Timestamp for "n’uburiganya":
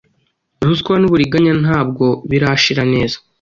0.99-1.53